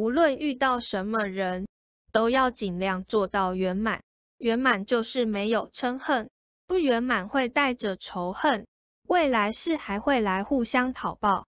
[0.00, 1.66] 无论遇到什么人，
[2.10, 4.00] 都要尽量做到圆满。
[4.38, 6.30] 圆满就是没有嗔恨，
[6.66, 8.66] 不圆满会带着仇恨，
[9.06, 11.46] 未来世还会来互相讨报。